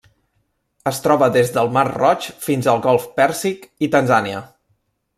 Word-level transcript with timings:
Es 0.91 1.01
troba 1.07 1.27
des 1.35 1.53
del 1.59 1.69
Mar 1.77 1.85
Roig 1.91 2.31
fins 2.49 2.73
al 2.75 2.83
Golf 2.89 3.09
Pèrsic 3.21 3.71
i 3.89 3.95
Tanzània. 3.99 4.45